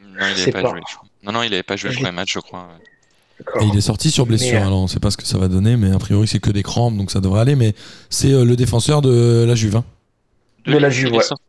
[0.00, 0.68] Non, il Je avait sais pas, pas.
[0.70, 0.80] joué.
[0.90, 1.01] je crois.
[1.22, 2.68] Non, non, il avait pas joué le premier match, je crois.
[3.60, 5.36] Et il est sorti sur blessure, Mais, euh, alors on sait pas ce que ça
[5.38, 7.56] va donner, mais a priori c'est que des crampes, donc ça devrait aller.
[7.56, 7.74] Mais
[8.08, 9.76] c'est euh, le défenseur de la Juve.
[9.76, 9.84] hein.
[10.66, 11.22] De la il Juve, est ouais.
[11.24, 11.42] sorti-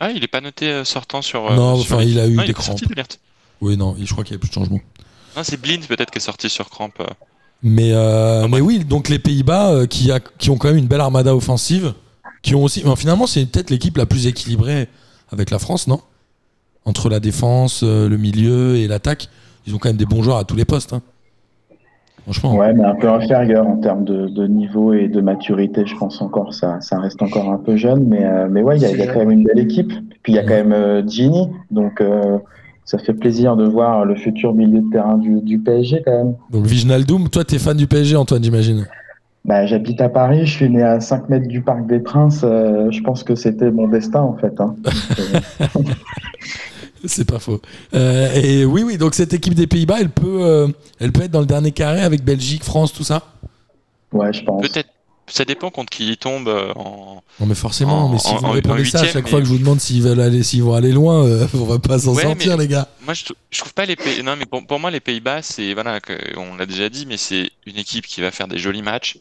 [0.00, 1.50] Ah, il est pas noté euh, sortant sur.
[1.50, 2.80] euh, Non, sur enfin, il a eu Non, des crampes.
[3.60, 4.80] Oui, non, je crois qu'il y a plus de changement.
[5.36, 6.90] Non, c'est Blind peut-être qui est sorti sur cramp.
[7.00, 7.06] euh.
[7.62, 8.60] Mais, euh, Ah, mais ouais.
[8.78, 11.92] oui, donc les Pays-Bas euh, qui, a- qui ont quand même une belle armada offensive,
[12.42, 12.82] qui ont aussi.
[12.84, 14.88] enfin, finalement, c'est peut-être l'équipe la plus équilibrée
[15.30, 16.00] avec la France, non?
[16.86, 19.28] Entre la défense, euh, le milieu et l'attaque,
[19.66, 20.92] ils ont quand même des bons joueurs à tous les postes.
[20.92, 21.00] hein.
[22.24, 22.56] Franchement.
[22.56, 26.22] Ouais, mais un peu inférieur en termes de, de niveau et de maturité, je pense
[26.22, 26.54] encore.
[26.54, 28.98] Ça, ça reste encore un peu jeune, mais, euh, mais ouais, il y a, il
[28.98, 29.92] y a quand même une belle équipe.
[30.22, 32.38] Puis il y a quand même euh, Gini, donc euh,
[32.86, 36.34] ça fait plaisir de voir le futur milieu de terrain du, du PSG quand même.
[36.50, 38.86] Donc Viginaldoum, toi t'es fan du PSG, Antoine, j'imagine.
[39.44, 42.40] Bah, j'habite à Paris, je suis né à 5 mètres du Parc des Princes.
[42.42, 44.58] euh, je pense que c'était mon destin en fait.
[44.62, 44.74] hein.
[47.06, 47.60] C'est pas faux.
[47.94, 50.68] Euh, et oui, oui, donc cette équipe des Pays-Bas, elle peut, euh,
[51.00, 53.22] elle peut être dans le dernier carré avec Belgique, France, tout ça?
[54.12, 54.62] Ouais, je pense.
[54.62, 54.88] Peut-être.
[55.26, 57.22] Ça dépend contre qui il tombe euh, en.
[57.40, 59.38] Non, mais forcément, En- mais si en- vous en- répondez ça à chaque mais- fois
[59.40, 61.98] que je vous demande s'ils veulent aller, s'ils vont aller loin, euh, on va pas
[61.98, 62.88] s'en Ouais, sortir, mais- les gars.
[63.06, 64.22] Moi, je, trou- je trouve pas les Pays.
[64.22, 67.16] Non, mais pour, pour moi, les Pays-Bas, c'est voilà, que- on l'a déjà dit, mais
[67.16, 69.16] c'est une équipe qui va faire des jolis matchs.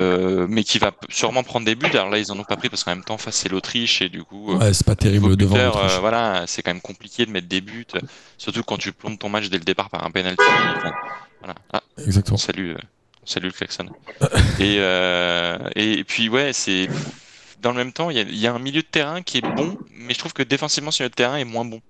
[0.00, 1.90] Euh, mais qui va sûrement prendre des buts.
[1.94, 4.08] Alors là, ils en ont pas pris parce qu'en même temps, face c'est l'Autriche et
[4.08, 7.26] du coup, euh, Ouais, c'est pas terrible devant buteur, euh, voilà, c'est quand même compliqué
[7.26, 7.86] de mettre des buts,
[8.38, 10.42] surtout quand tu plombes ton match dès le départ par un penalty.
[10.76, 10.92] Enfin,
[11.40, 11.54] voilà.
[11.72, 12.34] Ah, Exactement.
[12.36, 12.74] on salue
[13.46, 13.86] le klaxon.
[14.60, 16.88] et, euh, et puis ouais, c'est
[17.60, 19.38] dans le même temps, il y, a- il y a un milieu de terrain qui
[19.38, 21.80] est bon, mais je trouve que défensivement, ce milieu de terrain est moins bon.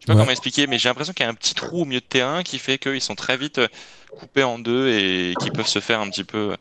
[0.00, 0.20] Je sais pas Ouais.
[0.20, 2.42] comment expliquer, mais j'ai l'impression qu'il y a un petit trou au milieu de terrain
[2.42, 3.60] qui fait qu'ils sont très vite
[4.14, 6.56] coupés en deux et qui peuvent se faire un petit peu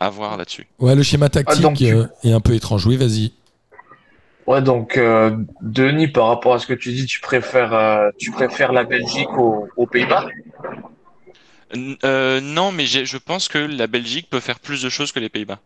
[0.00, 0.66] euh, avoir là-dessus.
[0.78, 2.86] Ouais, le schéma tactique donc tu- euh, est un peu étrange.
[2.86, 3.32] Oui, vas-y.
[4.46, 8.30] Ouais, donc euh, Denis, par rapport à ce que tu dis, tu préfères, euh, tu
[8.30, 10.26] préfères la Belgique aux, aux Pays-Bas?
[12.04, 15.28] Euh, non, mais je pense que la Belgique peut faire plus de choses que les
[15.28, 15.58] Pays-Bas.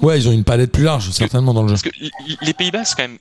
[0.00, 1.74] Ouais, ils ont une palette plus large, certainement, dans le jeu.
[1.74, 3.18] Parce que les Pays-Bas, c'est quand même,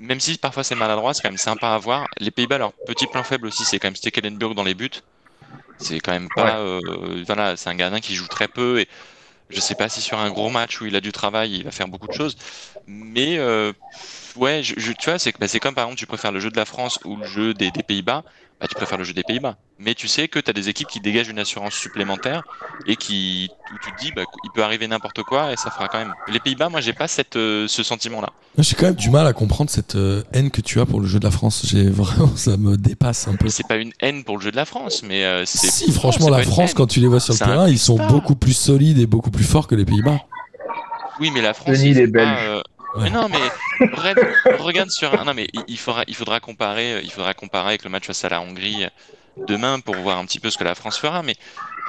[0.00, 2.06] même si parfois c'est maladroit, c'est quand même sympa à voir.
[2.20, 4.90] Les Pays-Bas, leur petit point faible aussi, c'est quand même Stekelenburg dans les buts.
[5.78, 6.80] C'est quand même pas, euh,
[7.26, 8.88] voilà, c'est un gardien qui joue très peu et
[9.50, 11.70] je sais pas si sur un gros match où il a du travail, il va
[11.70, 12.36] faire beaucoup de choses.
[12.86, 13.72] Mais euh,
[14.36, 16.56] ouais, je, je- tu vois, c'est bah, comme par exemple, tu préfères le jeu de
[16.56, 18.24] la France ou le jeu des Pays-Bas.
[18.60, 19.56] Bah, tu préfères le jeu des Pays-Bas.
[19.78, 22.42] Mais tu sais que tu as des équipes qui dégagent une assurance supplémentaire
[22.86, 25.86] et qui, où tu te dis, bah, il peut arriver n'importe quoi et ça fera
[25.86, 26.12] quand même.
[26.26, 28.30] Les Pays-Bas, moi, j'ai pas cette, euh, ce sentiment-là.
[28.58, 31.06] J'ai quand même du mal à comprendre cette euh, haine que tu as pour le
[31.06, 31.62] jeu de la France.
[31.66, 33.48] J'ai vraiment, ça me dépasse un peu.
[33.48, 35.70] C'est pas une haine pour le jeu de la France, mais euh, c'est.
[35.70, 38.54] Si, franchement, la France, quand tu les vois sur le terrain, ils sont beaucoup plus
[38.54, 40.18] solides et beaucoup plus forts que les Pays-Bas.
[41.20, 41.78] Oui, mais la France.
[41.78, 42.62] Denis, les Belges.
[42.94, 43.04] Ouais.
[43.04, 43.52] Mais non, mais
[43.92, 44.18] regarde,
[44.56, 45.24] regarde sur.
[45.24, 48.24] Non, mais il- faudra, il faudra comparer, euh, il faudra comparer avec le match face
[48.24, 48.88] à la Hongrie euh,
[49.38, 51.22] demain pour voir un petit peu ce que la France fera.
[51.22, 51.36] Mais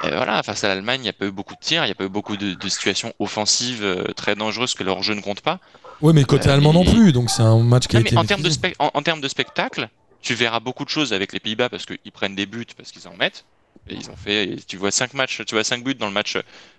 [0.04, 1.92] euh, voilà, face à l'Allemagne, il n'y a pas eu beaucoup de tirs, il n'y
[1.92, 5.20] a pas eu beaucoup de, de situations offensives euh, très dangereuses que leur jeu ne
[5.22, 5.60] compte pas.
[6.00, 8.14] Ouais, mais côté Euh, allemand non plus, donc c'est un match qui a Non, été.
[8.14, 8.68] mais en termes, de maîtrisé.
[8.70, 9.88] spec- en, en termes de spectacle,
[10.22, 13.08] tu verras beaucoup de choses avec les Pays-Bas parce qu'ils prennent des buts, parce qu'ils
[13.08, 13.46] en mettent.
[13.88, 16.36] Et ils ont fait, tu vois 5 matchs, tu vois 5 buts dans le match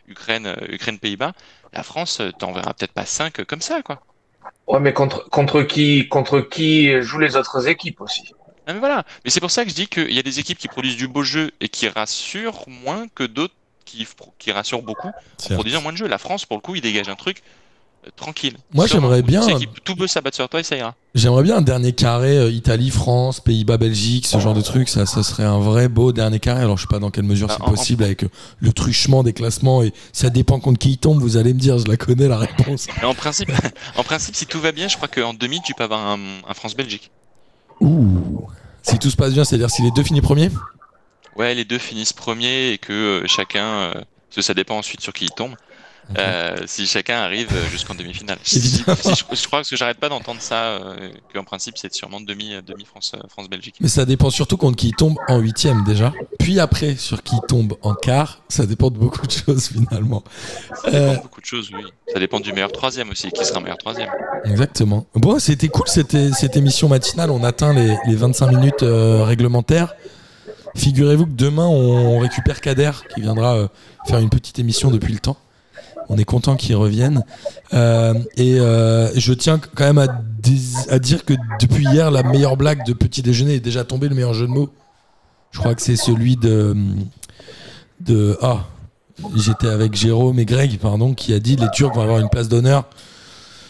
[0.08, 1.34] Ukraine, Ukraine-Pays-Bas.
[1.74, 4.02] La France, t'en verras peut-être pas 5 comme ça, quoi.
[4.68, 8.34] Ouais, mais contre, contre qui, contre qui jouent les autres équipes aussi?
[8.68, 9.04] Ah, mais voilà.
[9.26, 11.08] Mais c'est pour ça que je dis qu'il y a des équipes qui produisent du
[11.08, 14.08] beau jeu et qui rassurent moins que d'autres qui,
[14.40, 16.08] qui rassurent beaucoup en produisant moins de jeu.
[16.08, 17.42] La France, pour le coup, il dégage un truc
[18.16, 18.58] tranquille.
[18.74, 20.96] Moi, j'aimerais Où tu bien- sais Tout peut s'abattre sur toi et ça ira.
[21.16, 24.90] J'aimerais bien un dernier carré euh, Italie, France, Pays-Bas, Belgique, ce genre de truc.
[24.90, 26.62] Ça, ça serait un vrai beau dernier carré.
[26.62, 29.24] Alors, je sais pas dans quelle mesure Ah, c'est en- possible avec euh, le truchement
[29.24, 31.20] des classements et ça dépend contre qui il tombe.
[31.22, 32.88] Vous allez me dire, je la connais la réponse.
[33.04, 33.52] En principe,
[33.98, 36.54] en principe, si tout va bien, je crois qu'en demi, tu peux avoir un, un
[36.54, 37.12] France-Belgique.
[37.80, 38.48] Ouh.
[38.84, 40.50] Si tout se passe bien, c'est-à-dire si les deux finissent premiers?
[41.36, 45.02] Ouais, les deux finissent premiers et que euh, chacun, euh, parce que ça dépend ensuite
[45.02, 45.56] sur qui il tombe,
[46.18, 48.38] euh, si chacun arrive euh, jusqu'en demi-finale.
[48.44, 51.94] Si- si- je, je crois parce que j'arrête pas d'entendre ça, euh, qu'en principe c'est
[51.94, 53.76] sûrement demi, euh, demi France, France-Belgique.
[53.80, 56.12] Mais ça dépend surtout contre qui il tombe en huitième déjà.
[56.40, 60.24] Puis après, sur qui il tombe en quart, ça dépend de beaucoup de choses finalement.
[60.84, 61.84] Ça dépend de beaucoup de choses, oui.
[62.14, 64.10] Ça dépend du meilleur troisième aussi, qui sera meilleur troisième.
[64.46, 65.06] Exactement.
[65.16, 67.32] Bon, c'était cool cette, cette émission matinale.
[67.32, 69.94] On atteint les, les 25 minutes réglementaires.
[70.76, 73.70] Figurez-vous que demain, on récupère Kader qui viendra
[74.08, 75.38] faire une petite émission depuis le temps.
[76.14, 77.24] On est content qu'il revienne.
[77.74, 82.86] Euh, et euh, je tiens quand même à, dire que depuis hier, la meilleure blague
[82.86, 84.70] de petit déjeuner est déjà tombée, le meilleur jeu de mots.
[85.52, 86.76] Je crois que c'est celui de.
[88.02, 88.66] de ah,
[89.38, 92.50] j'étais avec Jérôme et Greg, pardon, qui a dit les Turcs vont avoir une place
[92.50, 92.90] d'honneur.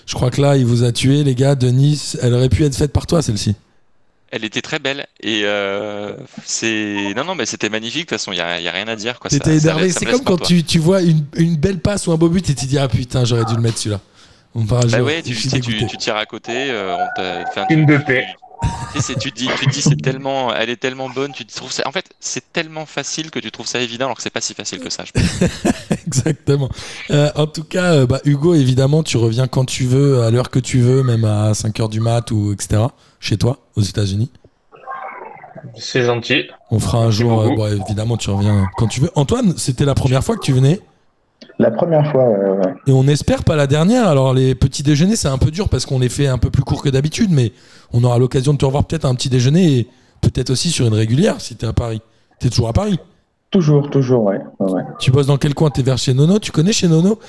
[0.08, 1.54] Je crois que là, il vous a tué, les gars.
[1.54, 3.56] Denis, elle aurait pu être faite par toi, celle-ci.
[4.32, 6.16] Elle était très belle et euh,
[6.46, 8.88] c'est non non mais c'était magnifique de toute façon il y a, y a rien
[8.88, 9.30] à dire quoi.
[9.30, 9.92] T'étais énervé.
[9.92, 12.56] C'est comme quand tu, tu vois une, une belle passe ou un beau but et
[12.56, 14.00] tu te dis Ah putain, j'aurais dû le mettre celui-là.
[14.56, 17.66] On parle Bah ouais, tu, tu, tu, tires à côté, euh, on t'a fait un
[17.70, 18.26] Une de paix.
[18.94, 21.72] Tu, te dis, tu te dis c'est tellement, elle est tellement bonne, tu te trouves
[21.72, 21.84] ça.
[21.88, 24.54] En fait, c'est tellement facile que tu trouves ça évident alors que c'est pas si
[24.54, 25.04] facile que ça.
[25.06, 25.24] je pense.
[26.06, 26.70] Exactement.
[27.10, 30.50] Euh, en tout cas, euh, bah, Hugo, évidemment, tu reviens quand tu veux, à l'heure
[30.50, 32.84] que tu veux, même à 5h du mat ou etc.
[33.22, 34.30] Chez toi, aux États-Unis.
[35.76, 36.44] C'est gentil.
[36.72, 37.40] On fera un Merci jour.
[37.42, 39.12] euh, bon, évidemment, tu reviens quand tu veux.
[39.16, 40.80] Antoine, c'était la première fois que tu venais?
[41.60, 42.74] La première fois, ouais.
[42.88, 44.08] Et on espère pas la dernière.
[44.08, 46.64] Alors les petits déjeuners, c'est un peu dur parce qu'on les fait un peu plus
[46.64, 47.52] court que d'habitude, mais
[47.94, 49.88] on aura l'occasion de te revoir peut-être à un petit déjeuner et
[50.22, 52.02] peut-être aussi sur une régulière si t'es à Paris.
[52.40, 53.00] T'es toujours à Paris?
[53.52, 54.40] toujours, toujours, ouais.
[55.00, 55.70] Tu bosses dans quel coin?
[55.70, 56.40] T'es vers chez Nono?
[56.40, 57.20] Tu connais chez Nono?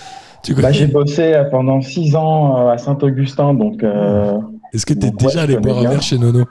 [0.45, 4.39] Tu connais Bah, j'ai bossé euh, pendant six ans euh, à Saint-Augustin, donc euh,
[4.73, 6.45] Est-ce que donc, ouais, déjà allé boire un verre chez Nono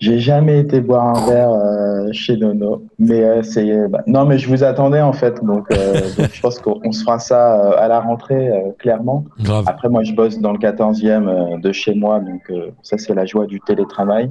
[0.00, 2.84] j'ai jamais été boire un verre euh, chez Nono.
[2.98, 6.40] Mais euh, c'est, bah, non, mais je vous attendais en fait, donc, euh, donc je
[6.40, 9.24] pense qu'on on se fera ça à la rentrée, clairement.
[9.40, 9.64] Grave.
[9.66, 13.26] Après, moi, je bosse dans le 14e euh, de chez moi, donc ça, c'est la
[13.26, 14.28] joie du télétravail.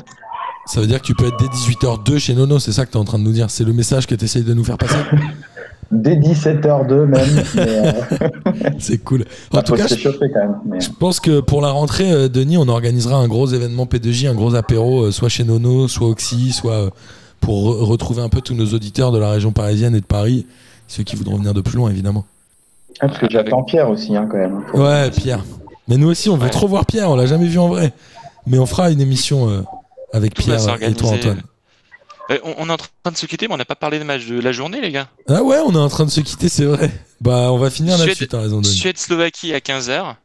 [0.66, 2.98] Ça veut dire que tu peux être dès 18h02 chez Nono, c'est ça que t'es
[2.98, 4.98] en train de nous dire C'est le message que t'essayes de nous faire passer
[5.92, 7.44] dès 17h02 même.
[7.56, 7.92] mais, euh,
[8.80, 9.22] C'est cool.
[9.52, 10.56] En bah, tout cas, je, quand même.
[10.66, 14.28] mais- je pense que pour la rentrée, euh, Denis, on organisera un gros événement P2J,
[14.28, 16.92] un gros apéro, euh, soit chez Nono, soit Oxy, soit
[17.40, 20.46] pour re- retrouver un peu tous nos auditeurs de la région parisienne et de Paris,
[20.88, 22.26] ceux qui voudront venir de plus loin, évidemment.
[23.00, 24.62] Ah, parce que j'attends Pierre aussi, hein, quand même.
[24.72, 25.44] Faut- Ouais, Pierre.
[25.88, 26.50] Mais nous aussi, on veut Ouais.
[26.50, 27.94] trop voir Pierre, on l'a jamais vu en vrai.
[28.48, 29.62] Mais on fera une émission euh,
[30.14, 31.12] avec Pierre et toi.
[31.12, 31.42] Antoine.
[32.30, 34.04] Euh, on, on est en train de se quitter, mais on n'a pas parlé de
[34.04, 35.08] match de la journée, les gars.
[35.30, 36.92] Ah ouais, on est en train de se quitter, c'est vrai.
[37.22, 38.76] Bah, on va finir Suède- là-dessus, t'as raison, Denis.
[38.76, 40.16] Suède-Slovaquie à 15h.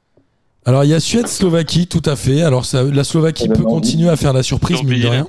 [0.65, 2.43] Alors, il y a Suède-Slovaquie, tout à fait.
[2.43, 5.29] Alors, ça, la Slovaquie peut continuer à faire la surprise, ont mine de rien.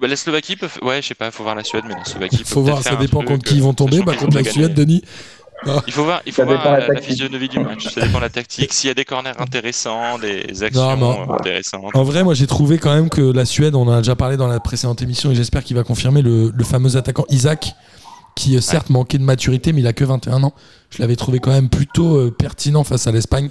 [0.00, 0.66] Bah, la Slovaquie peut.
[0.66, 2.82] f- Ouais, je sais pas, faut voir la Suède, mais la Slovaquie peut Faut voir,
[2.82, 4.02] ça dépend contre qui euh, ils vont tomber.
[4.02, 4.74] Bah, contre ont la Suède.
[4.74, 5.02] Denis.
[5.86, 7.88] Il faut voir, il faut Ça voir dépend la euh, la, physionomie du match.
[7.88, 8.72] Ça dépend de la tactique.
[8.72, 11.94] S'il y a des corners intéressants, des actions Non, mais- intéressantes.
[11.94, 14.36] En vrai, moi, j'ai trouvé quand même que la Suède, on en a déjà parlé
[14.36, 17.74] dans la précédente émission et j'espère qu'il va confirmer le, le fameux attaquant Isaac,
[18.36, 20.52] qui euh, certes manquait de maturité, mais il a que 21 ans.
[20.90, 23.50] Je l'avais trouvé quand même plutôt euh, pertinent face à l'Espagne.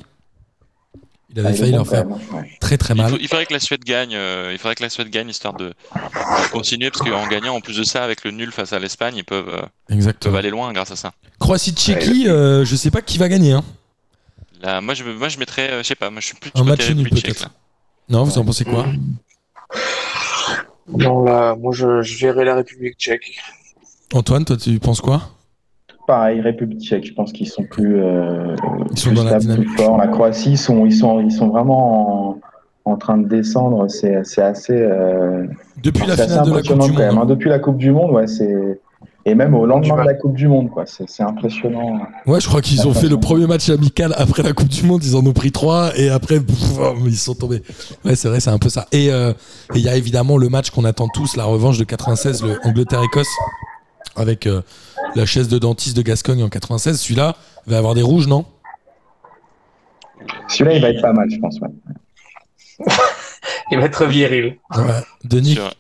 [1.38, 2.50] Il avait Ah, failli leur faire ouais.
[2.62, 3.12] très très Il, mal.
[3.12, 4.16] faut- il faudrait que la Suède gagne.
[4.16, 7.60] euh, il faudrait que la Suède gagne histoire de, de continuer parce qu'en gagnant, en
[7.62, 9.50] plus de ça, avec le nul face à l'Espagne, ils peuvent,
[9.90, 11.12] euh, peuvent aller loin grâce à ça.
[11.40, 13.52] Croatie-Tchéquie, euh, je sais pas qui va gagner.
[13.52, 13.64] Hein.
[14.62, 16.62] Là, moi, je, moi, je mettrais, euh, je sais pas, moi, je suis plus Un
[16.62, 17.40] du match nul, République peut-être.
[17.42, 17.50] tchèque,
[18.08, 18.86] Non, vous en pensez quoi?
[20.88, 23.38] Non, là, moi, je, je verrai la République tchèque.
[24.14, 25.35] Antoine, toi, tu penses quoi?
[26.08, 28.56] Pareil, République tchèque, je pense qu'ils sont plus, euh,
[28.92, 29.98] Ils sont plus dans la stables, plus forts.
[29.98, 32.30] La Croatie, ils sont, ils sont, ils sont vraiment
[32.86, 33.90] en, en train de descendre.
[33.90, 35.46] C'est c'est assez, euh,
[35.84, 37.16] Depuis la c'est assez finale de la Coupe impressionnant du quand même.
[37.16, 37.24] Monde.
[37.24, 37.26] hein.
[37.28, 38.80] Depuis la Coupe du Monde, ouais, c'est
[39.28, 40.84] et même au lendemain de la Coupe du Monde, quoi.
[40.86, 41.98] C'est c'est impressionnant.
[42.28, 45.04] Ouais, je crois qu'ils ont fait le premier match amical après la Coupe du Monde.
[45.04, 47.64] Ils en ont pris trois et après, pff, ils sont tombés.
[48.06, 48.86] Ouais, c'est vrai, c'est un peu ça.
[48.92, 49.32] Et euh,
[49.74, 52.60] et il y a évidemment le match qu'on attend tous, la revanche de 96, le
[52.66, 53.28] Angleterre-Écosse,
[54.16, 54.62] avec euh,
[55.16, 57.00] la chaise de dentiste de Gascogne en 96.
[57.00, 58.46] Celui-là va avoir des rouges, non?
[60.48, 61.60] Celui-là, il va être pas mal, je pense.
[61.60, 61.70] Ouais.
[63.72, 64.58] Il va être viril.
[64.76, 65.02] Ouais.
[65.24, 65.54] Denis?
[65.54, 65.72] Sur,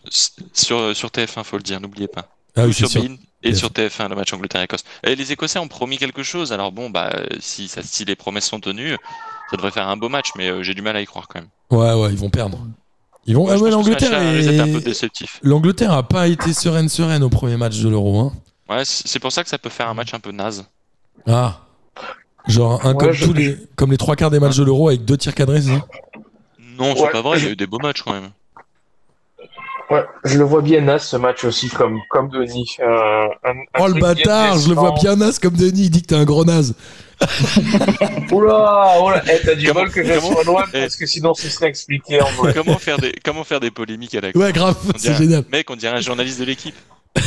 [0.54, 2.30] sur, sur TF1, faut le dire, n'oubliez pas.
[2.56, 3.02] Ah Ou oui, c'est sur sûr.
[3.04, 3.56] BeIN et TF1.
[3.56, 4.84] sur TF1, le match Angleterre-Écosse.
[5.04, 8.46] Et les Écossais ont promis quelque chose, alors bon, bah, si, ça, si les promesses
[8.46, 8.96] sont tenues,
[9.52, 11.40] ça devrait faire un beau match, mais euh, j'ai du mal à y croire quand
[11.40, 11.50] même.
[11.70, 12.60] Ouais, ouais, ils vont perdre.
[13.26, 13.46] Ils vont.
[13.46, 14.86] Ouais, ah ouais, l'Angleterre d'être un peu est...
[14.86, 15.40] déceptif.
[15.44, 18.20] L'Angleterre a pas été sereine sereine au premier match de l'Euro.
[18.20, 18.34] Hein.
[18.70, 20.66] Ouais, c'est pour ça que ça peut faire un match un peu naze.
[21.28, 21.60] Ah.
[22.48, 24.90] Genre un Ouais, comme je- tous les comme les trois quarts des matchs de l'Euro
[24.90, 25.86] avec deux tirs cadrés, c'est ça?
[26.78, 27.12] Non, c'est Ouais.
[27.12, 28.30] pas vrai, il y a eu des beaux matchs quand même.
[29.92, 32.76] Ouais, je le vois bien naze ce match aussi, comme, comme Denis.
[32.80, 36.02] Euh, un- un Oh le bâtard, je le vois bien naze comme Denis, il dit
[36.02, 36.74] que t'es un gros naze.
[38.32, 40.82] Oula, oula, eh, t'as du Comment- bol que je sois loin Eh.
[40.82, 42.54] parce que sinon ce serait expliqué en vrai.
[42.54, 45.44] comment, faire des, comment faire des polémiques à la Ouais, grave, On c'est génial.
[45.52, 46.76] Mec, on dirait un journaliste de l'équipe.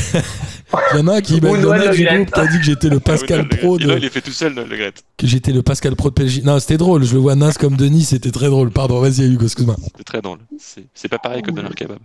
[0.94, 2.04] Il y en a un qui, bah, Ou il y en a Noël un du
[2.04, 4.20] Le groupe qui a dit que j'étais le Pascal Le Pro de, il est fait
[4.20, 4.92] tout seul, le Gret.
[5.16, 6.42] que j'étais le Pascal Pro de PSG.
[6.42, 8.70] Non, c'était drôle, je le vois naze comme Denis, c'était très drôle.
[8.70, 9.76] Pardon, vas-y Hugo, excuse-moi.
[9.96, 10.40] C'est très drôle.
[10.58, 11.98] C'est c'est pas pareil que Donner Kebab.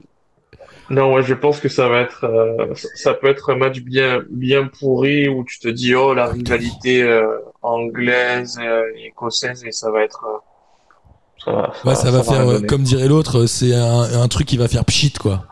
[0.89, 3.79] Non, ouais, je pense que ça va être, euh, ça- ça peut être un match
[3.79, 7.25] bien, bien pourri où tu te dis oh la rivalité euh,
[7.61, 12.47] anglaise euh, et écossaise et ça va être, euh, ça va, Ouais, ça, va faire,
[12.47, 15.45] euh, comme dirait l'autre, c'est un, un truc qui va faire pchit, quoi.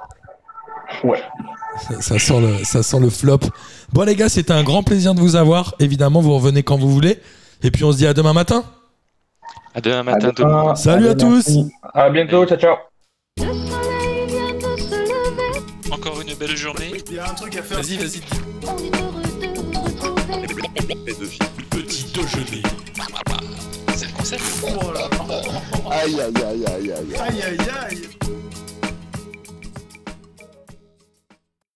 [1.03, 1.21] Ouais.
[1.87, 3.39] Ça, ça sent le, ça sent le flop.
[3.91, 5.73] Bon, les gars, c'était un grand plaisir de vous avoir.
[5.79, 7.19] Évidemment, vous revenez quand vous voulez.
[7.63, 8.63] Et puis, on se dit à demain matin.
[9.73, 10.63] À demain À matin, tout le demain.
[10.63, 10.77] monde.
[10.77, 11.47] Salut à Allez, tous.
[11.47, 11.71] merci.
[11.93, 12.75] À bientôt, ciao ciao.
[13.37, 16.91] Le soleil vient de se lever, Encore une belle journée.
[17.09, 17.77] Il y a un truc à faire.
[17.81, 18.21] Vas-y, vas-y.
[18.63, 21.37] on est heureux de vous retrouver.
[21.69, 22.63] Petit déjeuner.
[23.95, 24.41] C'est le concept.
[24.63, 25.41] Oh là là.
[25.91, 27.15] Aïe, aïe, aïe, aïe, aïe.
[27.19, 27.57] Aïe aïe
[27.89, 28.30] aïe.